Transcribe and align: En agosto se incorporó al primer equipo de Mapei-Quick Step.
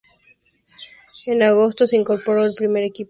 En 1.27 1.43
agosto 1.43 1.85
se 1.85 1.95
incorporó 1.95 2.41
al 2.41 2.55
primer 2.55 2.55
equipo 2.55 2.63
de 2.63 2.69
Mapei-Quick 2.89 2.93
Step. 2.93 2.99